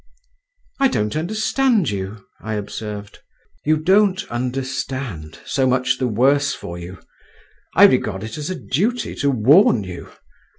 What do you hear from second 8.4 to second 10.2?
a duty to warn you.